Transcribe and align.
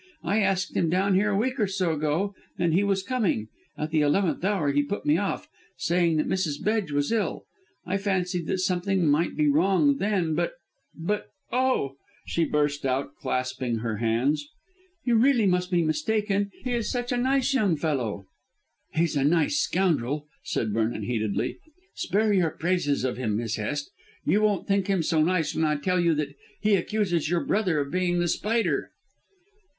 I 0.23 0.39
asked 0.39 0.75
him 0.75 0.89
down 0.89 1.13
here 1.13 1.29
a 1.29 1.37
week 1.37 1.59
or 1.59 1.67
so 1.67 1.93
ago 1.93 2.33
and 2.57 2.73
he 2.73 2.83
was 2.83 3.03
coming. 3.03 3.49
At 3.77 3.91
the 3.91 4.01
eleventh 4.01 4.43
hour 4.43 4.71
he 4.71 4.81
put 4.81 5.05
me 5.05 5.17
off, 5.19 5.47
saying 5.77 6.17
that 6.17 6.27
Mrs. 6.27 6.55
Bedge 6.59 6.91
was 6.91 7.11
ill. 7.11 7.43
I 7.85 7.97
fancied 7.97 8.47
that 8.47 8.61
something 8.61 9.05
might 9.05 9.35
be 9.37 9.47
wrong 9.47 9.97
then, 9.97 10.33
but 10.33 10.53
but 10.97 11.27
oh!" 11.51 11.97
she 12.25 12.45
burst 12.45 12.83
out, 12.83 13.13
clasping 13.13 13.77
her 13.85 13.97
hands, 13.97 14.47
"you 15.03 15.13
really 15.17 15.45
must 15.45 15.69
be 15.69 15.83
mistaken. 15.83 16.49
He 16.63 16.73
is 16.73 16.89
such 16.89 17.11
a 17.11 17.15
nice 17.17 17.53
young 17.53 17.75
fellow." 17.75 18.25
"He's 18.95 19.15
a 19.15 19.23
nice 19.23 19.57
scoundrel," 19.59 20.25
said 20.43 20.73
Vernon 20.73 21.03
heatedly. 21.03 21.59
"Spare 21.93 22.33
your 22.33 22.49
praises 22.49 23.03
of 23.03 23.17
him, 23.17 23.37
Miss 23.37 23.57
Hest. 23.57 23.91
You 24.25 24.41
won't 24.41 24.67
think 24.67 24.87
him 24.87 25.03
so 25.03 25.21
nice 25.21 25.53
when 25.53 25.63
I 25.63 25.75
tell 25.75 25.99
you 25.99 26.15
that 26.15 26.33
he 26.59 26.73
accuses 26.73 27.29
your 27.29 27.45
brother 27.45 27.79
of 27.79 27.91
being 27.91 28.17
The 28.17 28.27
Spider." 28.27 28.89